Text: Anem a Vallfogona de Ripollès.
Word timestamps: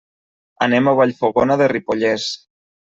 Anem 0.67 0.89
a 0.89 0.95
Vallfogona 1.01 1.61
de 1.63 1.71
Ripollès. 1.77 2.29